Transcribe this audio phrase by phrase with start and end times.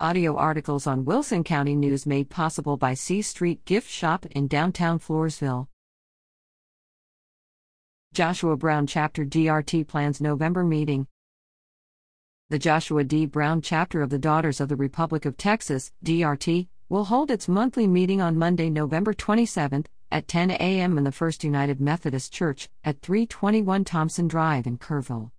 [0.00, 4.98] Audio articles on Wilson County News made possible by C Street Gift Shop in downtown
[4.98, 5.68] Floresville.
[8.12, 11.06] Joshua Brown Chapter DRT plans November meeting.
[12.50, 13.24] The Joshua D.
[13.24, 17.86] Brown chapter of the Daughters of the Republic of Texas, DRT, will hold its monthly
[17.86, 20.98] meeting on Monday, November 27th at 10 a.m.
[20.98, 25.30] in the First United Methodist Church at 321 Thompson Drive in Kerrville.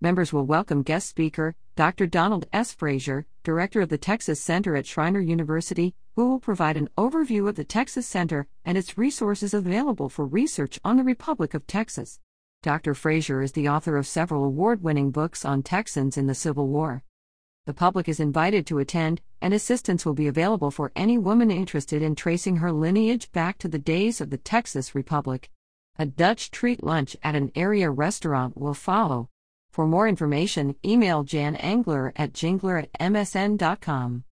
[0.00, 2.06] Members will welcome guest speaker, Dr.
[2.06, 2.72] Donald S.
[2.72, 7.56] Frazier, director of the Texas Center at Schreiner University, who will provide an overview of
[7.56, 12.20] the Texas Center and its resources available for research on the Republic of Texas.
[12.62, 12.94] Dr.
[12.94, 17.02] Frazier is the author of several award winning books on Texans in the Civil War.
[17.66, 22.02] The public is invited to attend, and assistance will be available for any woman interested
[22.02, 25.50] in tracing her lineage back to the days of the Texas Republic.
[25.98, 29.28] A Dutch treat lunch at an area restaurant will follow.
[29.78, 34.24] For more information, email Jan Angler at jingler at msn.com.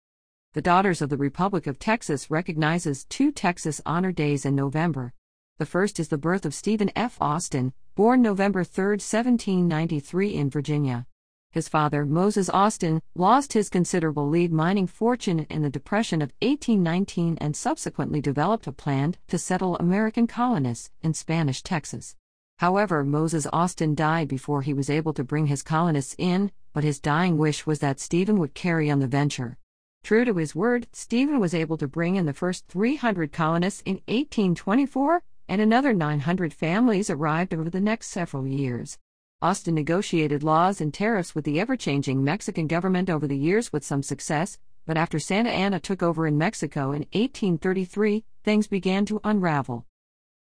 [0.54, 5.12] The Daughters of the Republic of Texas recognizes two Texas Honor Days in November.
[5.58, 7.18] The first is the birth of Stephen F.
[7.20, 11.06] Austin, born November 3, 1793, in Virginia.
[11.52, 17.36] His father, Moses Austin, lost his considerable lead mining fortune in the Depression of 1819
[17.38, 22.16] and subsequently developed a plan to settle American colonists in Spanish Texas.
[22.58, 27.00] However, Moses Austin died before he was able to bring his colonists in, but his
[27.00, 29.58] dying wish was that Stephen would carry on the venture.
[30.04, 33.94] True to his word, Stephen was able to bring in the first 300 colonists in
[34.06, 38.98] 1824, and another 900 families arrived over the next several years.
[39.42, 43.84] Austin negotiated laws and tariffs with the ever changing Mexican government over the years with
[43.84, 49.20] some success, but after Santa Anna took over in Mexico in 1833, things began to
[49.24, 49.86] unravel.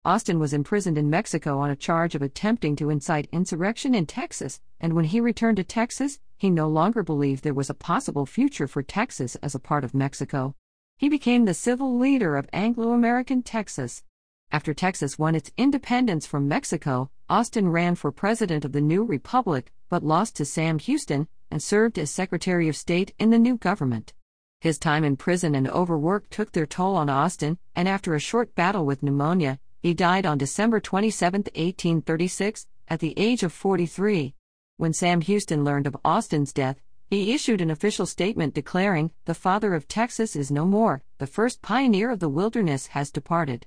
[0.03, 4.59] Austin was imprisoned in Mexico on a charge of attempting to incite insurrection in Texas,
[4.81, 8.67] and when he returned to Texas, he no longer believed there was a possible future
[8.67, 10.55] for Texas as a part of Mexico.
[10.97, 14.03] He became the civil leader of Anglo American Texas.
[14.51, 19.71] After Texas won its independence from Mexico, Austin ran for president of the new republic,
[19.91, 24.15] but lost to Sam Houston and served as Secretary of State in the new government.
[24.63, 28.55] His time in prison and overwork took their toll on Austin, and after a short
[28.55, 34.35] battle with pneumonia, he died on December 27, 1836, at the age of 43.
[34.77, 39.75] When Sam Houston learned of Austin's death, he issued an official statement declaring, The father
[39.75, 43.67] of Texas is no more, the first pioneer of the wilderness has departed.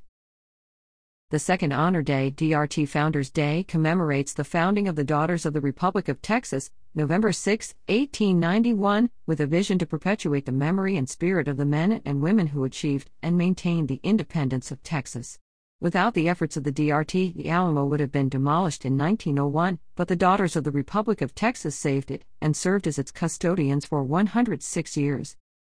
[1.29, 5.61] The second Honor Day, DRT Founders Day, commemorates the founding of the Daughters of the
[5.61, 11.47] Republic of Texas, November 6, 1891, with a vision to perpetuate the memory and spirit
[11.47, 15.39] of the men and women who achieved and maintained the independence of Texas.
[15.83, 20.07] Without the efforts of the DRT, the Alamo would have been demolished in 1901, but
[20.07, 24.01] the Daughters of the Republic of Texas saved it and served as its custodians for
[24.01, 25.35] 106 years.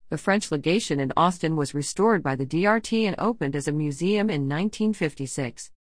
[0.10, 4.30] The French legation in Austin was restored by the DRT and opened as a museum
[4.30, 5.72] in 1956.